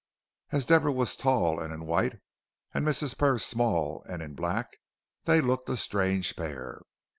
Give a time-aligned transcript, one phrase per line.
[0.51, 2.21] As Deborah was tall and in white
[2.73, 3.15] and Mrs.
[3.15, 4.77] Purr small and in black,
[5.25, 6.81] they looked a strange pair.